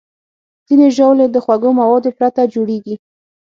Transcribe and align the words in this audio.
ځینې 0.67 0.87
ژاولې 0.95 1.25
د 1.29 1.35
خوږو 1.43 1.69
موادو 1.79 2.15
پرته 2.17 2.41
جوړېږي. 2.53 2.95